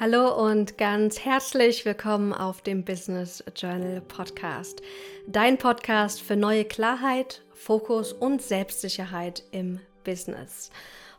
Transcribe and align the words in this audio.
Hallo 0.00 0.32
und 0.46 0.78
ganz 0.78 1.20
herzlich 1.26 1.84
willkommen 1.84 2.32
auf 2.32 2.62
dem 2.62 2.86
Business 2.86 3.44
Journal 3.54 4.00
Podcast. 4.00 4.80
Dein 5.26 5.58
Podcast 5.58 6.22
für 6.22 6.36
neue 6.36 6.64
Klarheit, 6.64 7.42
Fokus 7.52 8.14
und 8.14 8.40
Selbstsicherheit 8.40 9.42
im 9.50 9.78
Business. 10.02 10.70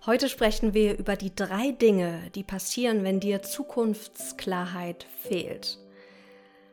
Heute 0.08 0.30
sprechen 0.30 0.74
wir 0.74 0.98
über 0.98 1.16
die 1.16 1.36
drei 1.36 1.74
Dinge, 1.74 2.32
die 2.34 2.42
passieren, 2.42 3.04
wenn 3.04 3.20
dir 3.20 3.44
Zukunftsklarheit 3.44 5.06
fehlt. 5.20 5.78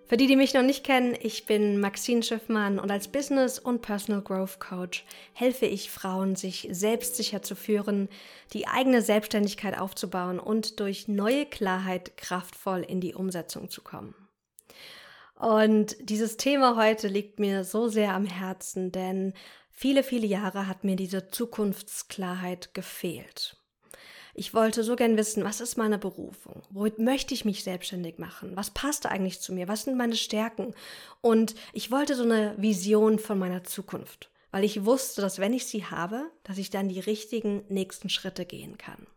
Für 0.09 0.17
die, 0.17 0.27
die 0.27 0.37
mich 0.37 0.55
noch 0.55 0.63
nicht 0.63 0.85
kennen, 0.85 1.15
ich 1.21 1.45
bin 1.45 1.81
Maxine 1.81 2.23
Schiffmann 2.23 2.79
und 2.79 2.91
als 2.91 3.09
Business- 3.09 3.59
und 3.59 3.83
Personal 3.83 4.23
Growth 4.23 4.59
Coach 4.59 5.05
helfe 5.35 5.67
ich 5.67 5.91
Frauen, 5.91 6.35
sich 6.35 6.67
selbstsicher 6.71 7.43
zu 7.43 7.55
führen, 7.55 8.09
die 8.55 8.67
eigene 8.67 9.03
Selbstständigkeit 9.03 9.79
aufzubauen 9.79 10.41
und 10.41 10.81
durch 10.81 11.09
neue 11.09 11.45
Klarheit 11.45 12.17
kraftvoll 12.17 12.81
in 12.89 13.03
die 13.03 13.15
Umsetzung 13.15 13.69
zu 13.69 13.83
kommen. 13.83 14.15
Und 15.35 15.95
dieses 16.01 16.39
Thema 16.39 16.77
heute 16.77 17.07
liegt 17.07 17.39
mir 17.39 17.63
so 17.63 17.89
sehr 17.89 18.15
am 18.15 18.25
Herzen, 18.25 18.91
denn 18.91 19.35
viele, 19.71 20.03
viele 20.03 20.27
Jahre 20.27 20.67
hat 20.67 20.85
mir 20.85 20.97
diese 20.97 21.29
Zukunftsklarheit 21.29 22.73
gefehlt. 22.73 23.59
Ich 24.39 24.55
wollte 24.55 24.85
so 24.85 24.95
gern 24.95 25.17
wissen, 25.17 25.43
was 25.43 25.61
ist 25.61 25.77
meine 25.77 25.99
Berufung? 25.99 26.63
Womit 26.71 27.01
möchte 27.01 27.35
ich 27.35 27.45
mich 27.45 27.65
selbstständig 27.65 28.19
machen? 28.19 28.53
Was 28.55 28.71
passt 28.71 29.05
eigentlich 29.05 29.41
zu 29.41 29.53
mir? 29.53 29.67
Was 29.67 29.83
sind 29.83 29.97
meine 29.97 30.15
Stärken? 30.15 30.77
Und 31.21 31.57
ich 31.73 31.91
wollte 31.91 32.15
so 32.15 32.23
eine 32.23 32.55
Vision 32.57 33.19
von 33.19 33.37
meiner 33.37 33.65
Zukunft, 33.65 34.31
weil 34.53 34.63
ich 34.63 34.85
wusste, 34.85 35.23
dass 35.23 35.41
wenn 35.41 35.53
ich 35.53 35.67
sie 35.67 35.87
habe, 35.87 36.31
dass 36.45 36.57
ich 36.57 36.71
dann 36.71 36.89
die 36.89 37.01
richtigen 37.01 37.65
nächsten 37.69 38.11
Schritte 38.11 38.45
gehen 38.45 38.79
kann. 38.79 39.09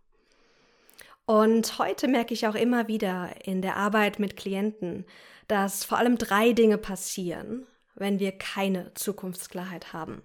Und 1.28 1.78
heute 1.78 2.08
merke 2.08 2.34
ich 2.34 2.48
auch 2.48 2.56
immer 2.56 2.88
wieder 2.88 3.46
in 3.46 3.62
der 3.62 3.76
Arbeit 3.76 4.18
mit 4.18 4.36
Klienten, 4.36 5.06
dass 5.48 5.86
vor 5.86 6.00
allem 6.00 6.18
drei 6.18 6.54
Dinge 6.54 6.80
passieren, 6.80 7.68
wenn 7.94 8.18
wir 8.18 8.32
keine 8.32 8.92
Zukunftsklarheit 8.96 9.94
haben. 9.94 10.24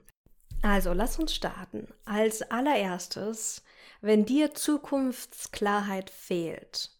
Also, 0.62 0.94
lass 0.94 1.18
uns 1.18 1.34
starten. 1.34 1.86
Als 2.06 2.40
allererstes 2.50 3.62
wenn 4.00 4.24
dir 4.24 4.54
Zukunftsklarheit 4.54 6.10
fehlt, 6.10 6.90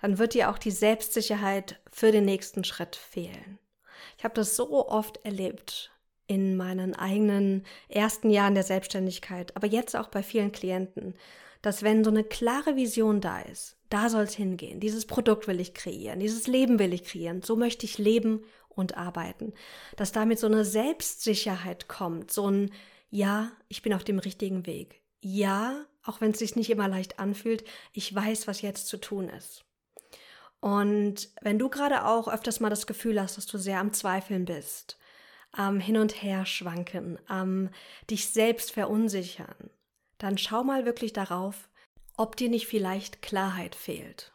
dann 0.00 0.18
wird 0.18 0.34
dir 0.34 0.50
auch 0.50 0.58
die 0.58 0.70
Selbstsicherheit 0.70 1.80
für 1.90 2.12
den 2.12 2.24
nächsten 2.24 2.64
Schritt 2.64 2.96
fehlen. 2.96 3.58
Ich 4.18 4.24
habe 4.24 4.34
das 4.34 4.56
so 4.56 4.88
oft 4.88 5.24
erlebt 5.24 5.92
in 6.26 6.56
meinen 6.56 6.94
eigenen 6.94 7.64
ersten 7.88 8.30
Jahren 8.30 8.54
der 8.54 8.64
Selbstständigkeit, 8.64 9.56
aber 9.56 9.66
jetzt 9.66 9.96
auch 9.96 10.08
bei 10.08 10.22
vielen 10.22 10.52
Klienten, 10.52 11.14
dass 11.62 11.82
wenn 11.82 12.04
so 12.04 12.10
eine 12.10 12.24
klare 12.24 12.76
Vision 12.76 13.20
da 13.20 13.40
ist, 13.40 13.76
da 13.88 14.08
soll 14.08 14.24
es 14.24 14.34
hingehen, 14.34 14.80
dieses 14.80 15.06
Produkt 15.06 15.46
will 15.48 15.60
ich 15.60 15.72
kreieren, 15.72 16.20
dieses 16.20 16.46
Leben 16.46 16.78
will 16.78 16.92
ich 16.92 17.04
kreieren, 17.04 17.42
so 17.42 17.56
möchte 17.56 17.86
ich 17.86 17.98
leben 17.98 18.44
und 18.68 18.96
arbeiten, 18.96 19.52
dass 19.96 20.12
damit 20.12 20.38
so 20.38 20.46
eine 20.46 20.64
Selbstsicherheit 20.64 21.88
kommt, 21.88 22.30
so 22.30 22.50
ein 22.50 22.70
Ja, 23.10 23.52
ich 23.68 23.82
bin 23.82 23.94
auf 23.94 24.04
dem 24.04 24.18
richtigen 24.18 24.66
Weg. 24.66 25.03
Ja, 25.26 25.86
auch 26.02 26.20
wenn 26.20 26.32
es 26.32 26.38
sich 26.38 26.54
nicht 26.54 26.68
immer 26.68 26.86
leicht 26.86 27.18
anfühlt, 27.18 27.64
ich 27.94 28.14
weiß, 28.14 28.46
was 28.46 28.60
jetzt 28.60 28.88
zu 28.88 28.98
tun 28.98 29.30
ist. 29.30 29.64
Und 30.60 31.30
wenn 31.40 31.58
du 31.58 31.70
gerade 31.70 32.04
auch 32.04 32.28
öfters 32.28 32.60
mal 32.60 32.68
das 32.68 32.86
Gefühl 32.86 33.18
hast, 33.18 33.38
dass 33.38 33.46
du 33.46 33.56
sehr 33.56 33.80
am 33.80 33.94
Zweifeln 33.94 34.44
bist, 34.44 34.98
am 35.50 35.80
Hin 35.80 35.96
und 35.96 36.22
Her 36.22 36.44
schwanken, 36.44 37.18
am 37.26 37.70
dich 38.10 38.28
selbst 38.28 38.72
verunsichern, 38.72 39.70
dann 40.18 40.36
schau 40.36 40.62
mal 40.62 40.84
wirklich 40.84 41.14
darauf, 41.14 41.70
ob 42.18 42.36
dir 42.36 42.50
nicht 42.50 42.66
vielleicht 42.66 43.22
Klarheit 43.22 43.74
fehlt. 43.74 44.33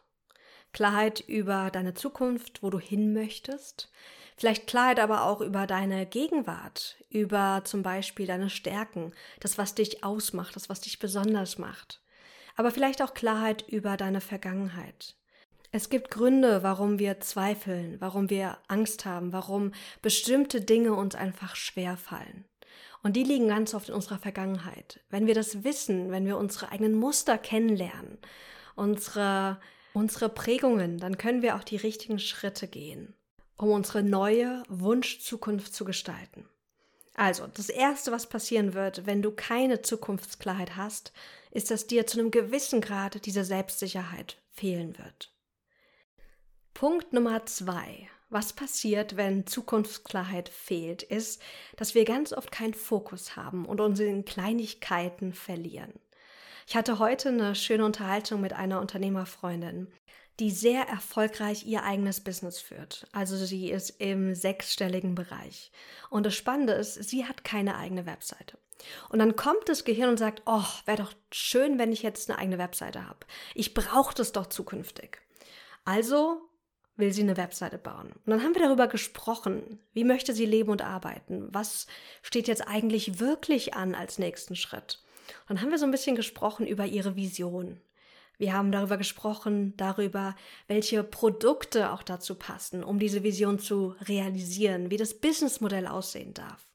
Klarheit 0.72 1.20
über 1.20 1.70
deine 1.70 1.94
Zukunft, 1.94 2.62
wo 2.62 2.70
du 2.70 2.78
hin 2.78 3.12
möchtest, 3.12 3.90
Vielleicht 4.40 4.66
Klarheit 4.68 4.98
aber 5.00 5.24
auch 5.26 5.42
über 5.42 5.66
deine 5.66 6.06
Gegenwart, 6.06 6.96
über 7.10 7.60
zum 7.64 7.82
Beispiel 7.82 8.26
deine 8.26 8.48
Stärken, 8.48 9.12
das, 9.38 9.58
was 9.58 9.74
dich 9.74 10.02
ausmacht, 10.02 10.56
das, 10.56 10.70
was 10.70 10.80
dich 10.80 10.98
besonders 10.98 11.58
macht. 11.58 12.00
Aber 12.56 12.70
vielleicht 12.70 13.02
auch 13.02 13.12
Klarheit 13.12 13.68
über 13.68 13.98
deine 13.98 14.22
Vergangenheit. 14.22 15.14
Es 15.72 15.90
gibt 15.90 16.10
Gründe, 16.10 16.62
warum 16.62 16.98
wir 16.98 17.20
zweifeln, 17.20 18.00
warum 18.00 18.30
wir 18.30 18.56
Angst 18.66 19.04
haben, 19.04 19.34
warum 19.34 19.72
bestimmte 20.00 20.62
Dinge 20.62 20.94
uns 20.94 21.14
einfach 21.14 21.54
schwer 21.54 21.98
fallen. 21.98 22.46
Und 23.02 23.16
die 23.16 23.24
liegen 23.24 23.48
ganz 23.48 23.74
oft 23.74 23.90
in 23.90 23.94
unserer 23.94 24.18
Vergangenheit. 24.18 25.00
Wenn 25.10 25.26
wir 25.26 25.34
das 25.34 25.64
wissen, 25.64 26.10
wenn 26.12 26.24
wir 26.24 26.38
unsere 26.38 26.72
eigenen 26.72 26.94
Muster 26.94 27.36
kennenlernen, 27.36 28.16
unsere, 28.74 29.60
unsere 29.92 30.28
Prägungen, 30.28 30.98
dann 30.98 31.18
können 31.18 31.42
wir 31.42 31.56
auch 31.56 31.64
die 31.64 31.76
richtigen 31.76 32.18
Schritte 32.18 32.68
gehen 32.68 33.14
um 33.60 33.70
unsere 33.70 34.02
neue 34.02 34.62
Wunschzukunft 34.68 35.74
zu 35.74 35.84
gestalten. 35.84 36.48
Also, 37.14 37.46
das 37.46 37.68
Erste, 37.68 38.10
was 38.12 38.26
passieren 38.26 38.72
wird, 38.72 39.04
wenn 39.04 39.20
du 39.20 39.32
keine 39.32 39.82
Zukunftsklarheit 39.82 40.76
hast, 40.76 41.12
ist, 41.50 41.70
dass 41.70 41.86
dir 41.86 42.06
zu 42.06 42.18
einem 42.18 42.30
gewissen 42.30 42.80
Grad 42.80 43.26
diese 43.26 43.44
Selbstsicherheit 43.44 44.38
fehlen 44.52 44.96
wird. 44.96 45.34
Punkt 46.72 47.12
Nummer 47.12 47.44
zwei. 47.44 48.08
Was 48.30 48.52
passiert, 48.52 49.16
wenn 49.16 49.46
Zukunftsklarheit 49.46 50.48
fehlt, 50.48 51.02
ist, 51.02 51.42
dass 51.76 51.94
wir 51.94 52.04
ganz 52.04 52.32
oft 52.32 52.52
keinen 52.52 52.74
Fokus 52.74 53.36
haben 53.36 53.66
und 53.66 53.80
uns 53.80 53.98
in 53.98 54.24
Kleinigkeiten 54.24 55.34
verlieren. 55.34 55.92
Ich 56.70 56.76
hatte 56.76 57.00
heute 57.00 57.30
eine 57.30 57.56
schöne 57.56 57.84
Unterhaltung 57.84 58.40
mit 58.40 58.52
einer 58.52 58.80
Unternehmerfreundin, 58.80 59.88
die 60.38 60.52
sehr 60.52 60.84
erfolgreich 60.84 61.66
ihr 61.66 61.82
eigenes 61.82 62.20
Business 62.20 62.60
führt. 62.60 63.08
Also 63.10 63.36
sie 63.44 63.72
ist 63.72 63.90
im 63.98 64.36
sechsstelligen 64.36 65.16
Bereich. 65.16 65.72
Und 66.10 66.26
das 66.26 66.36
Spannende 66.36 66.74
ist, 66.74 66.94
sie 66.94 67.24
hat 67.26 67.42
keine 67.42 67.76
eigene 67.76 68.06
Webseite. 68.06 68.56
Und 69.08 69.18
dann 69.18 69.34
kommt 69.34 69.68
das 69.68 69.82
Gehirn 69.82 70.10
und 70.10 70.18
sagt, 70.20 70.42
oh, 70.46 70.62
wäre 70.84 70.98
doch 70.98 71.12
schön, 71.32 71.76
wenn 71.80 71.90
ich 71.90 72.04
jetzt 72.04 72.30
eine 72.30 72.38
eigene 72.38 72.58
Webseite 72.58 73.04
habe. 73.04 73.26
Ich 73.56 73.74
brauche 73.74 74.14
das 74.14 74.30
doch 74.30 74.46
zukünftig. 74.46 75.20
Also 75.84 76.40
will 76.94 77.12
sie 77.12 77.22
eine 77.22 77.36
Webseite 77.36 77.78
bauen. 77.78 78.12
Und 78.12 78.30
dann 78.30 78.44
haben 78.44 78.54
wir 78.54 78.62
darüber 78.62 78.86
gesprochen, 78.86 79.80
wie 79.92 80.04
möchte 80.04 80.34
sie 80.34 80.46
leben 80.46 80.70
und 80.70 80.82
arbeiten? 80.82 81.48
Was 81.50 81.88
steht 82.22 82.46
jetzt 82.46 82.68
eigentlich 82.68 83.18
wirklich 83.18 83.74
an 83.74 83.96
als 83.96 84.20
nächsten 84.20 84.54
Schritt? 84.54 85.02
Dann 85.48 85.60
haben 85.60 85.70
wir 85.70 85.78
so 85.78 85.84
ein 85.84 85.90
bisschen 85.90 86.16
gesprochen 86.16 86.66
über 86.66 86.86
ihre 86.86 87.16
Vision, 87.16 87.80
wir 88.40 88.54
haben 88.54 88.72
darüber 88.72 88.96
gesprochen, 88.96 89.76
darüber, 89.76 90.34
welche 90.66 91.04
Produkte 91.04 91.92
auch 91.92 92.02
dazu 92.02 92.36
passen, 92.36 92.82
um 92.82 92.98
diese 92.98 93.22
Vision 93.22 93.58
zu 93.58 93.94
realisieren, 94.00 94.90
wie 94.90 94.96
das 94.96 95.12
Businessmodell 95.12 95.86
aussehen 95.86 96.32
darf. 96.32 96.66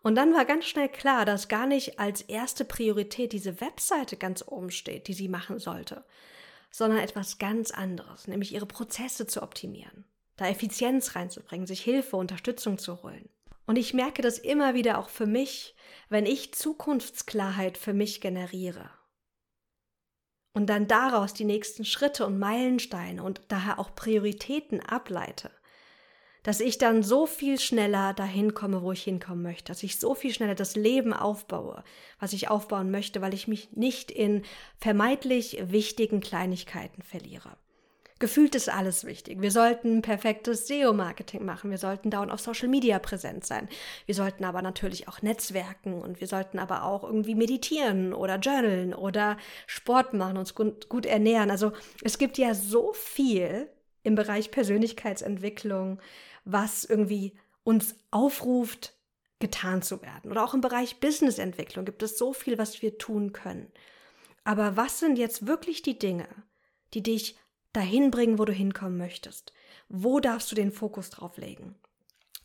Und 0.00 0.14
dann 0.14 0.32
war 0.32 0.46
ganz 0.46 0.64
schnell 0.64 0.88
klar, 0.88 1.26
dass 1.26 1.48
gar 1.48 1.66
nicht 1.66 1.98
als 1.98 2.22
erste 2.22 2.64
Priorität 2.64 3.34
diese 3.34 3.60
Webseite 3.60 4.16
ganz 4.16 4.42
oben 4.46 4.70
steht, 4.70 5.08
die 5.08 5.12
sie 5.12 5.28
machen 5.28 5.58
sollte, 5.58 6.04
sondern 6.70 7.00
etwas 7.00 7.36
ganz 7.36 7.70
anderes, 7.70 8.26
nämlich 8.26 8.54
ihre 8.54 8.64
Prozesse 8.64 9.26
zu 9.26 9.42
optimieren, 9.42 10.06
da 10.38 10.46
Effizienz 10.48 11.14
reinzubringen, 11.14 11.66
sich 11.66 11.82
Hilfe, 11.82 12.16
Unterstützung 12.16 12.78
zu 12.78 13.02
holen. 13.02 13.28
Und 13.68 13.76
ich 13.76 13.92
merke 13.92 14.22
das 14.22 14.38
immer 14.38 14.72
wieder 14.72 14.98
auch 14.98 15.10
für 15.10 15.26
mich, 15.26 15.76
wenn 16.08 16.24
ich 16.24 16.54
Zukunftsklarheit 16.54 17.76
für 17.76 17.92
mich 17.92 18.22
generiere 18.22 18.88
und 20.54 20.68
dann 20.68 20.88
daraus 20.88 21.34
die 21.34 21.44
nächsten 21.44 21.84
Schritte 21.84 22.24
und 22.24 22.38
Meilensteine 22.38 23.22
und 23.22 23.42
daher 23.48 23.78
auch 23.78 23.94
Prioritäten 23.94 24.80
ableite, 24.80 25.50
dass 26.44 26.60
ich 26.60 26.78
dann 26.78 27.02
so 27.02 27.26
viel 27.26 27.60
schneller 27.60 28.14
dahin 28.14 28.54
komme, 28.54 28.80
wo 28.80 28.92
ich 28.92 29.02
hinkommen 29.02 29.42
möchte, 29.42 29.64
dass 29.64 29.82
ich 29.82 30.00
so 30.00 30.14
viel 30.14 30.32
schneller 30.32 30.54
das 30.54 30.74
Leben 30.74 31.12
aufbaue, 31.12 31.84
was 32.18 32.32
ich 32.32 32.48
aufbauen 32.48 32.90
möchte, 32.90 33.20
weil 33.20 33.34
ich 33.34 33.48
mich 33.48 33.72
nicht 33.72 34.10
in 34.10 34.46
vermeintlich 34.78 35.58
wichtigen 35.70 36.20
Kleinigkeiten 36.20 37.02
verliere. 37.02 37.58
Gefühlt 38.20 38.56
ist 38.56 38.68
alles 38.68 39.04
wichtig. 39.04 39.40
Wir 39.40 39.52
sollten 39.52 40.02
perfektes 40.02 40.66
SEO-Marketing 40.66 41.44
machen. 41.44 41.70
Wir 41.70 41.78
sollten 41.78 42.10
dauernd 42.10 42.32
auf 42.32 42.40
Social 42.40 42.68
Media 42.68 42.98
präsent 42.98 43.46
sein. 43.46 43.68
Wir 44.06 44.14
sollten 44.14 44.44
aber 44.44 44.60
natürlich 44.60 45.06
auch 45.06 45.22
netzwerken 45.22 46.00
und 46.00 46.20
wir 46.20 46.26
sollten 46.26 46.58
aber 46.58 46.82
auch 46.82 47.04
irgendwie 47.04 47.36
meditieren 47.36 48.12
oder 48.12 48.36
journalen 48.36 48.92
oder 48.92 49.36
Sport 49.68 50.14
machen, 50.14 50.36
uns 50.36 50.56
gut, 50.56 50.88
gut 50.88 51.06
ernähren. 51.06 51.50
Also 51.50 51.72
es 52.02 52.18
gibt 52.18 52.38
ja 52.38 52.54
so 52.54 52.92
viel 52.92 53.68
im 54.02 54.16
Bereich 54.16 54.50
Persönlichkeitsentwicklung, 54.50 56.00
was 56.44 56.84
irgendwie 56.84 57.36
uns 57.62 57.94
aufruft, 58.10 58.94
getan 59.38 59.82
zu 59.82 60.02
werden. 60.02 60.30
Oder 60.32 60.42
auch 60.42 60.54
im 60.54 60.60
Bereich 60.60 60.98
Businessentwicklung 60.98 61.84
gibt 61.84 62.02
es 62.02 62.18
so 62.18 62.32
viel, 62.32 62.58
was 62.58 62.82
wir 62.82 62.98
tun 62.98 63.32
können. 63.32 63.70
Aber 64.42 64.76
was 64.76 64.98
sind 64.98 65.18
jetzt 65.18 65.46
wirklich 65.46 65.82
die 65.82 65.98
Dinge, 65.98 66.26
die 66.94 67.02
dich 67.02 67.36
dahin 67.72 68.10
bringen, 68.10 68.38
wo 68.38 68.44
du 68.44 68.52
hinkommen 68.52 68.98
möchtest? 68.98 69.52
Wo 69.88 70.20
darfst 70.20 70.50
du 70.50 70.54
den 70.54 70.72
Fokus 70.72 71.10
drauf 71.10 71.36
legen? 71.36 71.74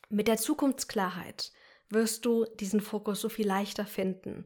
Mit 0.10 0.28
der 0.28 0.38
Zukunftsklarheit 0.38 1.52
wirst 1.90 2.26
du 2.26 2.46
diesen 2.60 2.82
Fokus 2.82 3.22
so 3.22 3.30
viel 3.30 3.48
leichter 3.48 3.86
finden. 3.86 4.46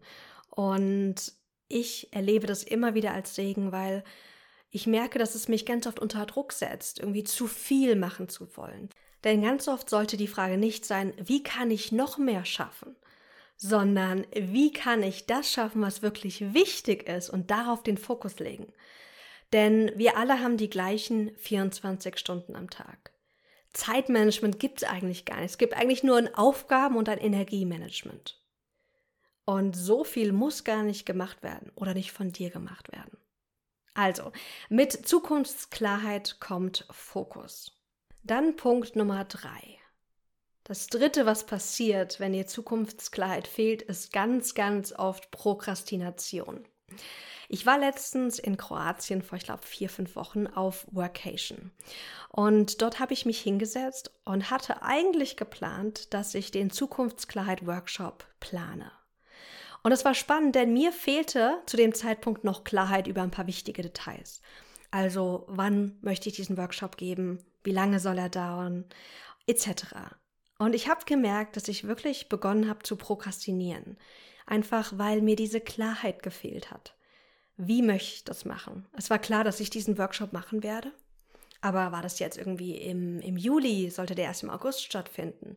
Und 0.50 1.16
ich 1.68 2.14
erlebe 2.14 2.48
das 2.48 2.64
immer 2.64 2.94
wieder 2.94 3.14
als 3.14 3.36
Segen, 3.36 3.72
weil 3.72 4.04
Ich 4.70 4.88
merke, 4.88 5.18
dass 5.20 5.36
es 5.36 5.48
mich 5.48 5.66
ganz 5.66 5.88
oft 5.88 6.00
unter 6.00 6.26
Druck 6.26 6.52
setzt, 6.52 7.00
irgendwie 7.00 7.24
zu 7.24 7.48
viel 7.48 7.96
machen 7.96 8.30
zu 8.30 8.56
wollen. 8.58 8.90
Denn 9.24 9.42
ganz 9.42 9.68
oft 9.68 9.90
sollte 9.90 10.18
die 10.18 10.28
Frage 10.28 10.58
nicht 10.58 10.86
sein, 10.86 11.14
wie 11.18 11.42
kann 11.44 11.72
ich 11.72 11.92
noch 11.92 12.18
mehr 12.18 12.46
schaffen, 12.46 12.96
sondern 13.56 14.26
wie 14.34 14.72
kann 14.72 15.04
ich 15.04 15.26
das 15.26 15.52
schaffen, 15.52 15.82
was 15.82 16.02
wirklich 16.02 16.54
wichtig 16.54 17.08
ist 17.08 17.30
und 17.30 17.50
darauf 17.50 17.82
den 17.82 17.98
Fokus 17.98 18.40
legen. 18.40 18.72
Denn 19.54 19.92
wir 19.96 20.18
alle 20.18 20.42
haben 20.42 20.58
die 20.58 20.70
gleichen 20.70 21.36
24 21.38 22.18
Stunden 22.18 22.56
am 22.56 22.70
Tag. 22.70 23.12
Zeitmanagement 23.74 24.60
gibt 24.60 24.82
es 24.82 24.90
eigentlich 24.90 25.26
gar 25.26 25.38
nicht. 25.38 25.52
Es 25.52 25.58
gibt 25.58 25.76
eigentlich 25.76 26.04
nur 26.04 26.18
ein 26.18 26.34
Aufgaben- 26.34 26.98
und 26.98 27.10
ein 27.10 27.20
Energiemanagement. 27.20 28.42
Und 29.46 29.76
so 29.76 30.04
viel 30.04 30.34
muss 30.34 30.64
gar 30.64 30.84
nicht 30.84 31.06
gemacht 31.06 31.44
werden 31.44 31.72
oder 31.76 31.94
nicht 31.94 32.12
von 32.12 32.32
dir 32.32 32.50
gemacht 32.50 32.92
werden. 32.92 33.18
Also, 33.94 34.32
mit 34.70 34.92
Zukunftsklarheit 34.92 36.40
kommt 36.40 36.86
Fokus. 36.92 37.72
Dann 38.24 38.56
Punkt 38.58 38.96
Nummer 38.96 39.24
drei. 39.24 39.80
Das 40.66 40.88
dritte, 40.88 41.26
was 41.26 41.46
passiert, 41.46 42.20
wenn 42.20 42.34
dir 42.34 42.46
Zukunftsklarheit 42.46 43.48
fehlt, 43.48 43.82
ist 43.82 44.12
ganz, 44.12 44.54
ganz 44.54 44.92
oft 44.92 45.32
Prokrastination. 45.32 46.68
Ich 47.50 47.66
war 47.66 47.78
letztens 47.78 48.40
in 48.40 48.58
Kroatien 48.58 49.22
vor, 49.22 49.38
ich 49.38 49.46
glaube, 49.46 49.66
vier, 49.66 49.90
fünf 49.90 50.16
Wochen 50.16 50.48
auf 50.48 50.86
Workation. 50.92 51.72
Und 52.30 52.82
dort 52.82 53.00
habe 53.00 53.14
ich 53.14 53.26
mich 53.26 53.40
hingesetzt 53.40 54.12
und 54.26 54.52
hatte 54.52 54.82
eigentlich 54.82 55.38
geplant, 55.38 56.14
dass 56.14 56.36
ich 56.36 56.52
den 56.52 56.72
Zukunftsklarheit-Workshop 56.72 58.26
plane. 58.40 58.92
Und 59.84 59.94
es 59.94 60.04
war 60.04 60.14
spannend, 60.14 60.56
denn 60.56 60.74
mir 60.74 60.92
fehlte 60.92 61.62
zu 61.66 61.78
dem 61.78 61.94
Zeitpunkt 61.94 62.44
noch 62.44 62.66
Klarheit 62.66 63.08
über 63.08 63.22
ein 63.22 63.32
paar 63.32 63.48
wichtige 63.48 63.82
Details. 63.82 64.42
Also, 64.92 65.46
wann 65.48 65.98
möchte 66.02 66.28
ich 66.28 66.36
diesen 66.36 66.58
Workshop 66.58 66.98
geben? 66.98 67.40
Wie 67.64 67.72
lange 67.72 68.00
soll 68.00 68.18
er 68.18 68.30
dauern? 68.30 68.86
Etc. 69.46 69.86
Und 70.58 70.76
ich 70.76 70.90
habe 70.90 71.06
gemerkt, 71.06 71.56
dass 71.56 71.68
ich 71.68 71.88
wirklich 71.88 72.28
begonnen 72.28 72.70
habe 72.70 72.84
zu 72.84 72.98
prokrastinieren. 72.98 73.98
Einfach 74.48 74.94
weil 74.98 75.22
mir 75.22 75.36
diese 75.36 75.62
Klarheit 75.62 76.24
gefehlt 76.24 76.72
hat 76.72 76.98
wie 77.58 77.82
möchte 77.82 78.14
ich 78.14 78.24
das 78.24 78.46
machen? 78.46 78.86
Es 78.96 79.10
war 79.10 79.20
klar, 79.20 79.44
dass 79.44 79.60
ich 79.60 79.70
diesen 79.70 79.98
Workshop 79.98 80.32
machen 80.32 80.64
werde. 80.64 80.92
Aber 81.60 81.92
war 81.92 82.04
das 82.04 82.20
jetzt 82.20 82.38
irgendwie 82.38 82.76
im, 82.78 83.20
im 83.20 83.36
Juli? 83.36 83.90
Sollte 83.90 84.14
der 84.14 84.26
erst 84.26 84.44
im 84.44 84.52
August 84.52 84.84
stattfinden? 84.84 85.56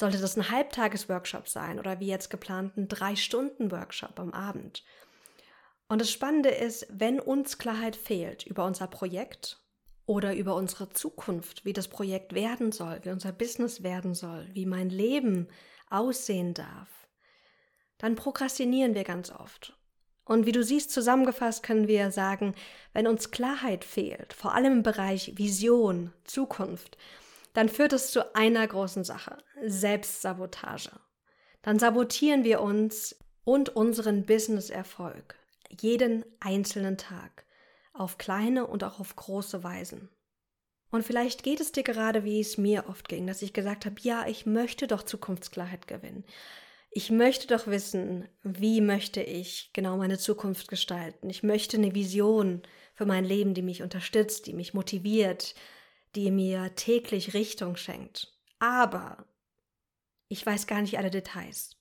Sollte 0.00 0.18
das 0.18 0.36
ein 0.36 0.50
Halbtagesworkshop 0.50 1.46
sein 1.46 1.78
oder 1.78 2.00
wie 2.00 2.06
jetzt 2.06 2.30
geplant 2.30 2.78
ein 2.78 2.88
Drei-Stunden-Workshop 2.88 4.18
am 4.18 4.32
Abend? 4.32 4.82
Und 5.88 6.00
das 6.00 6.10
Spannende 6.10 6.48
ist, 6.48 6.86
wenn 6.90 7.20
uns 7.20 7.58
Klarheit 7.58 7.96
fehlt 7.96 8.46
über 8.46 8.64
unser 8.64 8.86
Projekt 8.86 9.60
oder 10.06 10.34
über 10.34 10.56
unsere 10.56 10.88
Zukunft, 10.88 11.66
wie 11.66 11.74
das 11.74 11.88
Projekt 11.88 12.32
werden 12.32 12.72
soll, 12.72 13.00
wie 13.02 13.10
unser 13.10 13.30
Business 13.30 13.82
werden 13.82 14.14
soll, 14.14 14.48
wie 14.54 14.64
mein 14.64 14.88
Leben 14.88 15.48
aussehen 15.90 16.54
darf, 16.54 16.88
dann 18.02 18.14
prokrastinieren 18.16 18.94
wir 18.94 19.04
ganz 19.04 19.30
oft 19.30 19.74
und 20.24 20.46
wie 20.46 20.52
du 20.52 20.62
siehst, 20.62 20.90
zusammengefasst 20.90 21.62
können 21.62 21.88
wir 21.88 22.10
sagen, 22.10 22.54
wenn 22.92 23.06
uns 23.06 23.30
Klarheit 23.30 23.84
fehlt, 23.84 24.32
vor 24.32 24.54
allem 24.54 24.72
im 24.78 24.82
Bereich 24.82 25.36
Vision, 25.36 26.12
Zukunft, 26.24 26.96
dann 27.54 27.68
führt 27.68 27.92
es 27.92 28.10
zu 28.12 28.34
einer 28.34 28.66
großen 28.66 29.04
Sache, 29.04 29.38
Selbstsabotage. 29.64 30.90
Dann 31.62 31.78
sabotieren 31.78 32.44
wir 32.44 32.60
uns 32.60 33.16
und 33.44 33.70
unseren 33.70 34.24
Business-Erfolg 34.24 35.36
jeden 35.80 36.24
einzelnen 36.40 36.96
Tag 36.96 37.44
auf 37.92 38.16
kleine 38.16 38.66
und 38.66 38.84
auch 38.84 39.00
auf 39.00 39.16
große 39.16 39.62
Weisen. 39.64 40.08
Und 40.90 41.04
vielleicht 41.04 41.42
geht 41.42 41.60
es 41.60 41.72
dir 41.72 41.82
gerade, 41.82 42.24
wie 42.24 42.40
es 42.40 42.58
mir 42.58 42.84
oft 42.88 43.08
ging, 43.08 43.26
dass 43.26 43.42
ich 43.42 43.52
gesagt 43.52 43.86
habe, 43.86 43.96
ja, 44.00 44.26
ich 44.26 44.46
möchte 44.46 44.86
doch 44.86 45.02
Zukunftsklarheit 45.02 45.88
gewinnen 45.88 46.24
ich 46.94 47.10
möchte 47.10 47.46
doch 47.46 47.66
wissen, 47.66 48.28
wie 48.42 48.82
möchte 48.82 49.22
ich 49.22 49.70
genau 49.72 49.96
meine 49.96 50.18
Zukunft 50.18 50.68
gestalten. 50.68 51.30
Ich 51.30 51.42
möchte 51.42 51.78
eine 51.78 51.94
Vision 51.94 52.62
für 52.94 53.06
mein 53.06 53.24
Leben, 53.24 53.54
die 53.54 53.62
mich 53.62 53.82
unterstützt, 53.82 54.46
die 54.46 54.52
mich 54.52 54.74
motiviert, 54.74 55.54
die 56.14 56.30
mir 56.30 56.74
täglich 56.74 57.32
Richtung 57.32 57.76
schenkt. 57.76 58.36
Aber 58.58 59.24
ich 60.28 60.44
weiß 60.44 60.66
gar 60.66 60.82
nicht 60.82 60.98
alle 60.98 61.10
Details. 61.10 61.76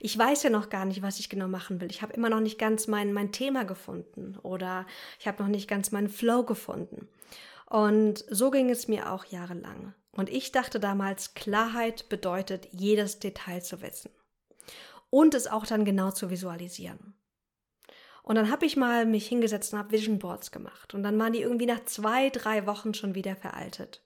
Ich 0.00 0.18
weiß 0.18 0.42
ja 0.42 0.50
noch 0.50 0.70
gar 0.70 0.86
nicht, 0.86 1.02
was 1.02 1.20
ich 1.20 1.28
genau 1.28 1.46
machen 1.46 1.80
will. 1.80 1.90
Ich 1.90 2.02
habe 2.02 2.12
immer 2.12 2.28
noch 2.28 2.40
nicht 2.40 2.58
ganz 2.58 2.88
mein, 2.88 3.12
mein 3.12 3.30
Thema 3.30 3.64
gefunden 3.64 4.36
oder 4.42 4.86
ich 5.20 5.28
habe 5.28 5.40
noch 5.40 5.48
nicht 5.48 5.68
ganz 5.68 5.92
meinen 5.92 6.08
Flow 6.08 6.42
gefunden. 6.42 7.08
Und 7.66 8.24
so 8.28 8.50
ging 8.50 8.70
es 8.70 8.88
mir 8.88 9.12
auch 9.12 9.24
jahrelang. 9.26 9.94
Und 10.10 10.28
ich 10.28 10.50
dachte 10.50 10.80
damals, 10.80 11.34
Klarheit 11.34 12.08
bedeutet, 12.08 12.68
jedes 12.72 13.20
Detail 13.20 13.62
zu 13.62 13.80
wissen 13.80 14.10
und 15.12 15.34
es 15.34 15.46
auch 15.46 15.66
dann 15.66 15.84
genau 15.84 16.10
zu 16.10 16.30
visualisieren. 16.30 17.14
Und 18.22 18.36
dann 18.36 18.50
habe 18.50 18.64
ich 18.64 18.78
mal 18.78 19.04
mich 19.04 19.28
hingesetzt 19.28 19.72
und 19.72 19.78
habe 19.78 19.90
Vision 19.90 20.18
Boards 20.18 20.50
gemacht. 20.50 20.94
Und 20.94 21.02
dann 21.02 21.18
waren 21.18 21.34
die 21.34 21.42
irgendwie 21.42 21.66
nach 21.66 21.84
zwei, 21.84 22.30
drei 22.30 22.66
Wochen 22.66 22.94
schon 22.94 23.14
wieder 23.14 23.36
veraltet. 23.36 24.02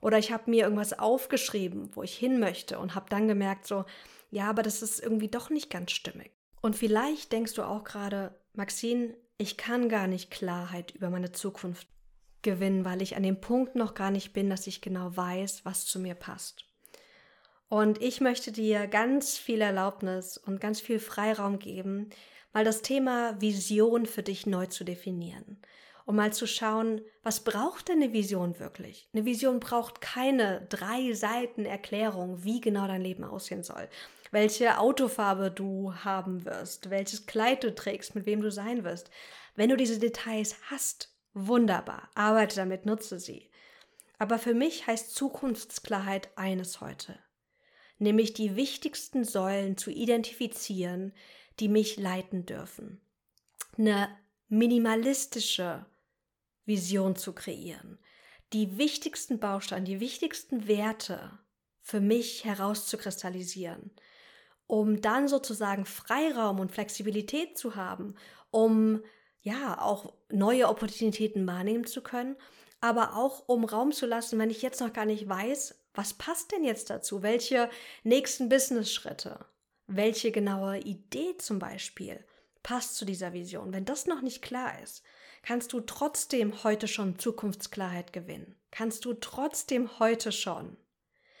Oder 0.00 0.18
ich 0.18 0.30
habe 0.30 0.48
mir 0.48 0.62
irgendwas 0.62 0.96
aufgeschrieben, 0.96 1.90
wo 1.96 2.04
ich 2.04 2.14
hin 2.14 2.38
möchte 2.38 2.78
und 2.78 2.94
habe 2.94 3.10
dann 3.10 3.26
gemerkt, 3.26 3.66
so, 3.66 3.86
ja, 4.30 4.48
aber 4.48 4.62
das 4.62 4.82
ist 4.82 5.02
irgendwie 5.02 5.28
doch 5.28 5.50
nicht 5.50 5.68
ganz 5.68 5.90
stimmig. 5.90 6.30
Und 6.60 6.76
vielleicht 6.76 7.32
denkst 7.32 7.54
du 7.54 7.64
auch 7.64 7.82
gerade, 7.82 8.32
Maxine, 8.52 9.16
ich 9.38 9.56
kann 9.56 9.88
gar 9.88 10.06
nicht 10.06 10.30
Klarheit 10.30 10.92
über 10.92 11.10
meine 11.10 11.32
Zukunft 11.32 11.88
gewinnen, 12.42 12.84
weil 12.84 13.02
ich 13.02 13.16
an 13.16 13.24
dem 13.24 13.40
Punkt 13.40 13.74
noch 13.74 13.94
gar 13.94 14.12
nicht 14.12 14.32
bin, 14.32 14.48
dass 14.48 14.68
ich 14.68 14.80
genau 14.80 15.16
weiß, 15.16 15.64
was 15.64 15.86
zu 15.86 15.98
mir 15.98 16.14
passt. 16.14 16.65
Und 17.68 18.00
ich 18.00 18.20
möchte 18.20 18.52
dir 18.52 18.86
ganz 18.86 19.36
viel 19.38 19.60
Erlaubnis 19.60 20.38
und 20.38 20.60
ganz 20.60 20.80
viel 20.80 21.00
Freiraum 21.00 21.58
geben, 21.58 22.10
mal 22.52 22.64
das 22.64 22.82
Thema 22.82 23.40
Vision 23.40 24.06
für 24.06 24.22
dich 24.22 24.46
neu 24.46 24.66
zu 24.66 24.84
definieren. 24.84 25.60
Um 26.04 26.14
mal 26.14 26.32
zu 26.32 26.46
schauen, 26.46 27.00
was 27.24 27.42
braucht 27.42 27.88
denn 27.88 28.00
eine 28.00 28.12
Vision 28.12 28.60
wirklich? 28.60 29.08
Eine 29.12 29.24
Vision 29.24 29.58
braucht 29.58 30.00
keine 30.00 30.64
drei 30.68 31.12
Seiten 31.12 31.66
Erklärung, 31.66 32.44
wie 32.44 32.60
genau 32.60 32.86
dein 32.86 33.02
Leben 33.02 33.24
aussehen 33.24 33.64
soll. 33.64 33.88
Welche 34.30 34.78
Autofarbe 34.78 35.50
du 35.50 35.92
haben 35.92 36.44
wirst, 36.44 36.90
welches 36.90 37.26
Kleid 37.26 37.64
du 37.64 37.74
trägst, 37.74 38.14
mit 38.14 38.26
wem 38.26 38.40
du 38.40 38.52
sein 38.52 38.84
wirst. 38.84 39.10
Wenn 39.56 39.70
du 39.70 39.76
diese 39.76 39.98
Details 39.98 40.54
hast, 40.70 41.12
wunderbar, 41.34 42.08
arbeite 42.14 42.54
damit, 42.54 42.86
nutze 42.86 43.18
sie. 43.18 43.50
Aber 44.18 44.38
für 44.38 44.54
mich 44.54 44.86
heißt 44.86 45.12
Zukunftsklarheit 45.12 46.30
eines 46.36 46.80
heute 46.80 47.18
nämlich 47.98 48.34
die 48.34 48.56
wichtigsten 48.56 49.24
Säulen 49.24 49.76
zu 49.76 49.90
identifizieren, 49.90 51.12
die 51.60 51.68
mich 51.68 51.96
leiten 51.96 52.46
dürfen. 52.46 53.00
Eine 53.78 54.08
minimalistische 54.48 55.86
Vision 56.64 57.16
zu 57.16 57.32
kreieren, 57.32 57.98
die 58.52 58.78
wichtigsten 58.78 59.38
Bausteine, 59.38 59.84
die 59.84 60.00
wichtigsten 60.00 60.68
Werte 60.68 61.38
für 61.80 62.00
mich 62.00 62.44
herauszukristallisieren, 62.44 63.90
um 64.66 65.00
dann 65.00 65.28
sozusagen 65.28 65.86
Freiraum 65.86 66.58
und 66.58 66.72
Flexibilität 66.72 67.56
zu 67.56 67.76
haben, 67.76 68.14
um 68.50 69.02
ja 69.40 69.80
auch 69.80 70.12
neue 70.30 70.68
Opportunitäten 70.68 71.46
wahrnehmen 71.46 71.86
zu 71.86 72.02
können, 72.02 72.36
aber 72.80 73.16
auch 73.16 73.48
um 73.48 73.64
Raum 73.64 73.92
zu 73.92 74.06
lassen, 74.06 74.38
wenn 74.38 74.50
ich 74.50 74.62
jetzt 74.62 74.80
noch 74.80 74.92
gar 74.92 75.06
nicht 75.06 75.28
weiß, 75.28 75.85
was 75.96 76.14
passt 76.14 76.52
denn 76.52 76.64
jetzt 76.64 76.90
dazu? 76.90 77.22
Welche 77.22 77.70
nächsten 78.04 78.48
Business-Schritte? 78.48 79.44
Welche 79.86 80.32
genaue 80.32 80.78
Idee 80.78 81.36
zum 81.38 81.58
Beispiel 81.58 82.24
passt 82.62 82.96
zu 82.96 83.04
dieser 83.04 83.32
Vision? 83.32 83.72
Wenn 83.72 83.84
das 83.84 84.06
noch 84.06 84.22
nicht 84.22 84.42
klar 84.42 84.80
ist, 84.82 85.02
kannst 85.42 85.72
du 85.72 85.80
trotzdem 85.80 86.64
heute 86.64 86.88
schon 86.88 87.18
Zukunftsklarheit 87.18 88.12
gewinnen. 88.12 88.56
Kannst 88.70 89.04
du 89.04 89.14
trotzdem 89.14 89.98
heute 89.98 90.32
schon 90.32 90.76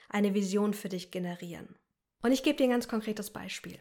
eine 0.08 0.34
Vision 0.34 0.74
für 0.74 0.88
dich 0.88 1.10
generieren. 1.10 1.76
Und 2.22 2.32
ich 2.32 2.42
gebe 2.42 2.56
dir 2.56 2.64
ein 2.64 2.70
ganz 2.70 2.88
konkretes 2.88 3.30
Beispiel. 3.30 3.78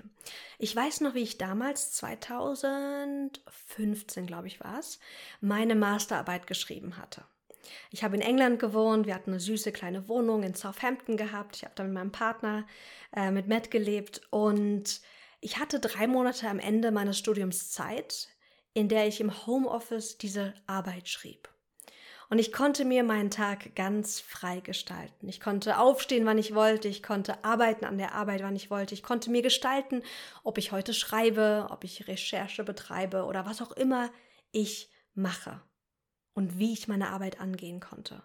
Ich 0.59 0.75
weiß 0.75 0.99
noch, 1.01 1.13
wie 1.13 1.23
ich 1.23 1.37
damals, 1.37 1.93
2015 1.93 4.27
glaube 4.27 4.47
ich 4.47 4.59
war 4.59 4.79
es, 4.79 4.99
meine 5.41 5.75
Masterarbeit 5.75 6.47
geschrieben 6.47 6.97
hatte. 6.97 7.23
Ich 7.91 8.03
habe 8.03 8.15
in 8.15 8.21
England 8.21 8.59
gewohnt, 8.59 9.05
wir 9.05 9.15
hatten 9.15 9.31
eine 9.31 9.39
süße 9.39 9.71
kleine 9.71 10.07
Wohnung 10.07 10.43
in 10.43 10.53
Southampton 10.53 11.17
gehabt. 11.17 11.57
Ich 11.57 11.63
habe 11.63 11.73
da 11.75 11.83
mit 11.83 11.93
meinem 11.93 12.11
Partner, 12.11 12.65
äh, 13.15 13.31
mit 13.31 13.47
Matt 13.47 13.71
gelebt 13.71 14.21
und 14.29 15.01
ich 15.41 15.59
hatte 15.59 15.79
drei 15.79 16.07
Monate 16.07 16.49
am 16.49 16.59
Ende 16.59 16.91
meines 16.91 17.17
Studiums 17.17 17.71
Zeit, 17.71 18.29
in 18.73 18.89
der 18.89 19.07
ich 19.07 19.21
im 19.21 19.45
Homeoffice 19.45 20.17
diese 20.17 20.53
Arbeit 20.67 21.07
schrieb. 21.07 21.49
Und 22.29 22.39
ich 22.39 22.51
konnte 22.51 22.85
mir 22.85 23.03
meinen 23.03 23.29
Tag 23.29 23.75
ganz 23.75 24.19
frei 24.19 24.59
gestalten. 24.59 25.29
Ich 25.29 25.39
konnte 25.39 25.77
aufstehen, 25.77 26.25
wann 26.25 26.39
ich 26.39 26.55
wollte. 26.55 26.87
Ich 26.87 27.03
konnte 27.03 27.43
arbeiten 27.43 27.85
an 27.85 27.97
der 27.97 28.15
Arbeit, 28.15 28.41
wann 28.41 28.55
ich 28.55 28.71
wollte. 28.71 28.95
Ich 28.95 29.03
konnte 29.03 29.29
mir 29.29 29.43
gestalten, 29.43 30.01
ob 30.43 30.57
ich 30.57 30.71
heute 30.71 30.93
schreibe, 30.93 31.67
ob 31.69 31.83
ich 31.83 32.07
Recherche 32.07 32.63
betreibe 32.63 33.25
oder 33.25 33.45
was 33.45 33.61
auch 33.61 33.71
immer 33.71 34.09
ich 34.51 34.89
mache. 35.13 35.61
Und 36.35 36.59
wie 36.59 36.73
ich 36.73 36.87
meine 36.87 37.09
Arbeit 37.09 37.39
angehen 37.39 37.79
konnte. 37.79 38.21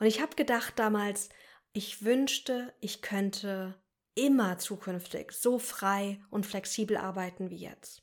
Und 0.00 0.06
ich 0.06 0.20
habe 0.20 0.34
gedacht 0.34 0.74
damals, 0.76 1.28
ich 1.72 2.04
wünschte, 2.04 2.74
ich 2.80 3.02
könnte 3.02 3.74
immer 4.16 4.58
zukünftig 4.58 5.32
so 5.32 5.58
frei 5.58 6.20
und 6.30 6.46
flexibel 6.46 6.96
arbeiten 6.96 7.50
wie 7.50 7.56
jetzt. 7.56 8.02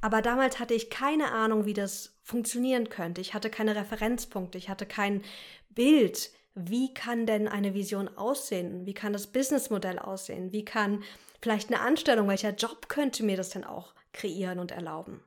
Aber 0.00 0.20
damals 0.20 0.58
hatte 0.58 0.74
ich 0.74 0.90
keine 0.90 1.30
Ahnung, 1.30 1.64
wie 1.64 1.74
das 1.74 2.18
funktionieren 2.22 2.88
könnte. 2.88 3.20
Ich 3.20 3.34
hatte 3.34 3.50
keine 3.50 3.76
Referenzpunkte, 3.76 4.58
ich 4.58 4.68
hatte 4.68 4.86
kein 4.86 5.22
Bild. 5.70 6.30
Wie 6.54 6.92
kann 6.92 7.24
denn 7.24 7.48
eine 7.48 7.72
Vision 7.72 8.08
aussehen? 8.18 8.84
Wie 8.84 8.94
kann 8.94 9.12
das 9.12 9.28
Businessmodell 9.28 9.98
aussehen? 9.98 10.52
Wie 10.52 10.64
kann 10.64 11.02
vielleicht 11.40 11.72
eine 11.72 11.80
Anstellung, 11.80 12.28
welcher 12.28 12.54
Job 12.54 12.88
könnte 12.88 13.22
mir 13.22 13.36
das 13.36 13.50
denn 13.50 13.64
auch 13.64 13.94
kreieren 14.12 14.58
und 14.58 14.72
erlauben? 14.72 15.24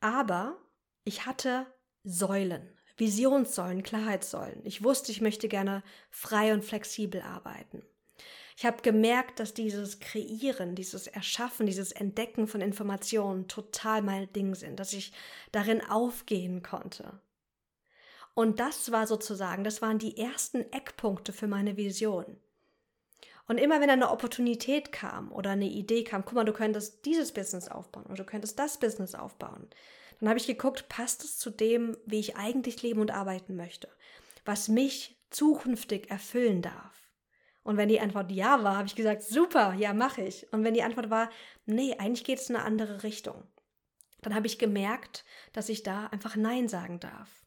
Aber 0.00 0.58
ich 1.04 1.24
hatte 1.24 1.66
Säulen, 2.04 2.68
Visionssäulen, 2.96 3.82
Klarheitssäulen. 3.82 4.60
Ich 4.64 4.84
wusste, 4.84 5.10
ich 5.10 5.20
möchte 5.20 5.48
gerne 5.48 5.82
frei 6.10 6.52
und 6.52 6.64
flexibel 6.64 7.22
arbeiten. 7.22 7.82
Ich 8.56 8.64
habe 8.64 8.82
gemerkt, 8.82 9.40
dass 9.40 9.52
dieses 9.52 9.98
Kreieren, 9.98 10.76
dieses 10.76 11.08
Erschaffen, 11.08 11.66
dieses 11.66 11.90
Entdecken 11.90 12.46
von 12.46 12.60
Informationen 12.60 13.48
total 13.48 14.02
mein 14.02 14.32
Ding 14.32 14.54
sind, 14.54 14.78
dass 14.78 14.92
ich 14.92 15.12
darin 15.50 15.80
aufgehen 15.80 16.62
konnte. 16.62 17.20
Und 18.34 18.60
das 18.60 18.92
war 18.92 19.06
sozusagen, 19.06 19.64
das 19.64 19.82
waren 19.82 19.98
die 19.98 20.18
ersten 20.18 20.60
Eckpunkte 20.72 21.32
für 21.32 21.48
meine 21.48 21.76
Vision. 21.76 22.36
Und 23.46 23.58
immer 23.58 23.80
wenn 23.80 23.90
eine 23.90 24.10
Opportunität 24.10 24.92
kam 24.92 25.30
oder 25.32 25.50
eine 25.50 25.66
Idee 25.66 26.04
kam, 26.04 26.24
guck 26.24 26.34
mal, 26.34 26.44
du 26.44 26.52
könntest 26.52 27.04
dieses 27.04 27.32
Business 27.32 27.68
aufbauen 27.68 28.06
oder 28.06 28.16
du 28.16 28.24
könntest 28.24 28.58
das 28.58 28.78
Business 28.78 29.14
aufbauen, 29.14 29.68
dann 30.20 30.28
habe 30.28 30.38
ich 30.38 30.46
geguckt, 30.46 30.88
passt 30.88 31.24
es 31.24 31.38
zu 31.38 31.50
dem, 31.50 31.96
wie 32.06 32.20
ich 32.20 32.36
eigentlich 32.36 32.82
leben 32.82 33.00
und 33.00 33.10
arbeiten 33.10 33.56
möchte, 33.56 33.88
was 34.44 34.68
mich 34.68 35.18
zukünftig 35.30 36.10
erfüllen 36.10 36.62
darf. 36.62 37.10
Und 37.62 37.78
wenn 37.78 37.88
die 37.88 38.00
Antwort 38.00 38.30
ja 38.30 38.62
war, 38.62 38.76
habe 38.76 38.88
ich 38.88 38.94
gesagt, 38.94 39.22
super, 39.22 39.72
ja, 39.74 39.94
mache 39.94 40.22
ich. 40.22 40.52
Und 40.52 40.64
wenn 40.64 40.74
die 40.74 40.82
Antwort 40.82 41.08
war, 41.10 41.30
nee, 41.64 41.96
eigentlich 41.98 42.24
geht 42.24 42.38
es 42.38 42.50
in 42.50 42.56
eine 42.56 42.64
andere 42.64 43.02
Richtung, 43.02 43.42
dann 44.20 44.34
habe 44.34 44.46
ich 44.46 44.58
gemerkt, 44.58 45.24
dass 45.52 45.68
ich 45.68 45.82
da 45.82 46.06
einfach 46.06 46.36
Nein 46.36 46.68
sagen 46.68 47.00
darf. 47.00 47.44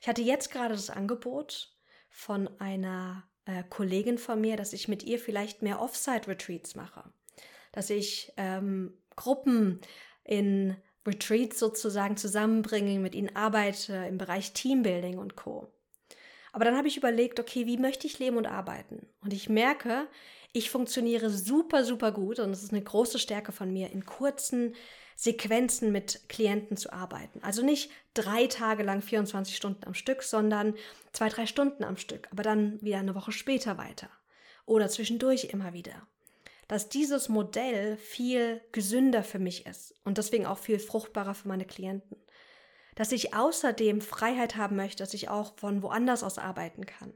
Ich 0.00 0.08
hatte 0.08 0.22
jetzt 0.22 0.50
gerade 0.50 0.74
das 0.74 0.90
Angebot 0.90 1.76
von 2.08 2.48
einer 2.60 3.28
äh, 3.44 3.64
Kollegin 3.68 4.18
von 4.18 4.40
mir, 4.40 4.56
dass 4.56 4.72
ich 4.72 4.88
mit 4.88 5.02
ihr 5.02 5.18
vielleicht 5.18 5.62
mehr 5.62 5.80
Offsite-Retreats 5.80 6.74
mache. 6.74 7.04
Dass 7.72 7.90
ich 7.90 8.32
ähm, 8.36 8.96
Gruppen 9.16 9.80
in 10.24 10.76
Retreats 11.08 11.58
sozusagen 11.58 12.16
zusammenbringe, 12.16 12.98
mit 13.00 13.14
ihnen 13.14 13.34
arbeite 13.34 13.94
im 14.08 14.18
Bereich 14.18 14.52
Teambuilding 14.52 15.18
und 15.18 15.34
Co. 15.34 15.66
Aber 16.52 16.64
dann 16.64 16.76
habe 16.76 16.88
ich 16.88 16.96
überlegt, 16.96 17.40
okay, 17.40 17.66
wie 17.66 17.76
möchte 17.76 18.06
ich 18.06 18.18
leben 18.18 18.36
und 18.36 18.46
arbeiten? 18.46 19.06
Und 19.20 19.32
ich 19.32 19.48
merke, 19.48 20.06
ich 20.52 20.70
funktioniere 20.70 21.30
super, 21.30 21.84
super 21.84 22.12
gut 22.12 22.38
und 22.38 22.50
es 22.50 22.62
ist 22.62 22.72
eine 22.72 22.82
große 22.82 23.18
Stärke 23.18 23.52
von 23.52 23.72
mir, 23.72 23.90
in 23.90 24.06
kurzen 24.06 24.74
Sequenzen 25.14 25.92
mit 25.92 26.28
Klienten 26.28 26.76
zu 26.76 26.92
arbeiten. 26.92 27.40
Also 27.42 27.64
nicht 27.64 27.90
drei 28.14 28.46
Tage 28.46 28.82
lang 28.82 29.02
24 29.02 29.56
Stunden 29.56 29.84
am 29.84 29.94
Stück, 29.94 30.22
sondern 30.22 30.74
zwei, 31.12 31.28
drei 31.28 31.46
Stunden 31.46 31.84
am 31.84 31.96
Stück, 31.96 32.28
aber 32.30 32.42
dann 32.42 32.80
wieder 32.82 32.98
eine 32.98 33.14
Woche 33.14 33.32
später 33.32 33.78
weiter. 33.78 34.08
Oder 34.64 34.88
zwischendurch 34.88 35.46
immer 35.46 35.72
wieder. 35.72 36.06
Dass 36.68 36.88
dieses 36.88 37.28
Modell 37.28 37.96
viel 37.96 38.60
gesünder 38.72 39.24
für 39.24 39.38
mich 39.38 39.66
ist 39.66 39.94
und 40.04 40.18
deswegen 40.18 40.46
auch 40.46 40.58
viel 40.58 40.78
fruchtbarer 40.78 41.34
für 41.34 41.48
meine 41.48 41.64
Klienten 41.64 42.16
dass 42.98 43.12
ich 43.12 43.32
außerdem 43.32 44.00
Freiheit 44.00 44.56
haben 44.56 44.74
möchte, 44.74 45.04
dass 45.04 45.14
ich 45.14 45.28
auch 45.28 45.56
von 45.56 45.84
woanders 45.84 46.24
aus 46.24 46.36
arbeiten 46.36 46.84
kann, 46.84 47.14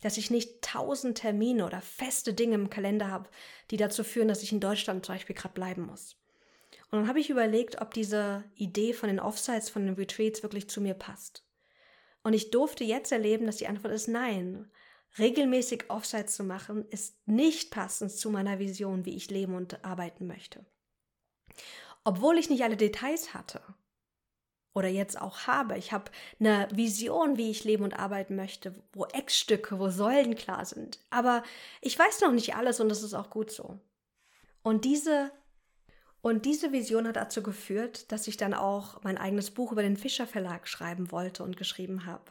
dass 0.00 0.16
ich 0.16 0.30
nicht 0.30 0.62
tausend 0.62 1.18
Termine 1.18 1.66
oder 1.66 1.80
feste 1.80 2.34
Dinge 2.34 2.54
im 2.54 2.70
Kalender 2.70 3.10
habe, 3.10 3.28
die 3.72 3.76
dazu 3.76 4.04
führen, 4.04 4.28
dass 4.28 4.44
ich 4.44 4.52
in 4.52 4.60
Deutschland 4.60 5.04
zum 5.04 5.16
Beispiel 5.16 5.34
gerade 5.34 5.54
bleiben 5.54 5.86
muss. 5.86 6.14
Und 6.92 7.00
dann 7.00 7.08
habe 7.08 7.18
ich 7.18 7.30
überlegt, 7.30 7.80
ob 7.80 7.92
diese 7.92 8.44
Idee 8.54 8.92
von 8.92 9.08
den 9.08 9.18
Offsites, 9.18 9.70
von 9.70 9.84
den 9.84 9.96
Retreats 9.96 10.44
wirklich 10.44 10.70
zu 10.70 10.80
mir 10.80 10.94
passt. 10.94 11.44
Und 12.22 12.32
ich 12.32 12.52
durfte 12.52 12.84
jetzt 12.84 13.10
erleben, 13.10 13.46
dass 13.46 13.56
die 13.56 13.66
Antwort 13.66 13.92
ist 13.92 14.06
nein. 14.06 14.70
Regelmäßig 15.18 15.90
Offsites 15.90 16.36
zu 16.36 16.44
machen, 16.44 16.86
ist 16.90 17.16
nicht 17.26 17.70
passend 17.70 18.10
zu 18.10 18.30
meiner 18.30 18.58
Vision, 18.58 19.04
wie 19.04 19.16
ich 19.16 19.30
leben 19.30 19.54
und 19.54 19.84
arbeiten 19.84 20.26
möchte. 20.26 20.64
Obwohl 22.02 22.38
ich 22.38 22.50
nicht 22.50 22.64
alle 22.64 22.76
Details 22.76 23.32
hatte, 23.32 23.60
oder 24.74 24.88
jetzt 24.88 25.20
auch 25.20 25.46
habe. 25.46 25.78
Ich 25.78 25.92
habe 25.92 26.10
eine 26.40 26.68
Vision, 26.72 27.36
wie 27.36 27.50
ich 27.50 27.64
leben 27.64 27.84
und 27.84 27.98
arbeiten 27.98 28.36
möchte, 28.36 28.74
wo 28.92 29.06
Eckstücke, 29.06 29.78
wo 29.78 29.88
Säulen 29.88 30.34
klar 30.34 30.64
sind. 30.64 30.98
Aber 31.10 31.44
ich 31.80 31.98
weiß 31.98 32.20
noch 32.20 32.32
nicht 32.32 32.56
alles 32.56 32.80
und 32.80 32.88
das 32.88 33.02
ist 33.02 33.14
auch 33.14 33.30
gut 33.30 33.50
so. 33.50 33.78
Und 34.62 34.84
diese 34.84 35.30
und 36.20 36.46
diese 36.46 36.72
Vision 36.72 37.06
hat 37.06 37.16
dazu 37.16 37.42
geführt, 37.42 38.10
dass 38.10 38.26
ich 38.28 38.38
dann 38.38 38.54
auch 38.54 39.02
mein 39.02 39.18
eigenes 39.18 39.50
Buch 39.50 39.72
über 39.72 39.82
den 39.82 39.98
Fischer 39.98 40.26
Verlag 40.26 40.66
schreiben 40.66 41.12
wollte 41.12 41.42
und 41.42 41.58
geschrieben 41.58 42.06
habe, 42.06 42.24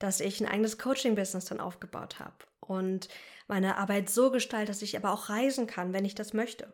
dass 0.00 0.18
ich 0.18 0.40
ein 0.40 0.48
eigenes 0.48 0.78
Coaching-Business 0.78 1.44
dann 1.44 1.60
aufgebaut 1.60 2.18
habe 2.18 2.34
und 2.58 3.08
meine 3.46 3.76
Arbeit 3.76 4.10
so 4.10 4.32
gestalte, 4.32 4.72
dass 4.72 4.82
ich 4.82 4.96
aber 4.96 5.12
auch 5.12 5.28
reisen 5.28 5.68
kann, 5.68 5.92
wenn 5.92 6.04
ich 6.04 6.16
das 6.16 6.32
möchte. 6.32 6.72